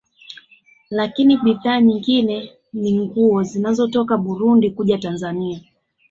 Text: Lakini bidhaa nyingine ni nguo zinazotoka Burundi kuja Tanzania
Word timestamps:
Lakini 0.89 1.37
bidhaa 1.37 1.81
nyingine 1.81 2.51
ni 2.73 2.99
nguo 2.99 3.43
zinazotoka 3.43 4.17
Burundi 4.17 4.71
kuja 4.71 4.97
Tanzania 4.97 5.59